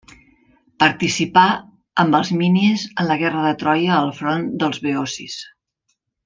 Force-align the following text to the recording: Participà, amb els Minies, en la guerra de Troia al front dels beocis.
Participà, 0.83 1.43
amb 2.03 2.17
els 2.21 2.31
Minies, 2.39 2.87
en 3.03 3.09
la 3.11 3.19
guerra 3.25 3.45
de 3.49 3.53
Troia 3.65 3.93
al 3.99 4.11
front 4.23 4.49
dels 4.65 4.83
beocis. 4.89 5.39